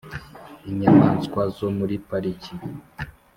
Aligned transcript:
inyamaswa 0.69 1.41
zo 1.57 1.67
muri 1.77 1.95
pariki 2.07 2.53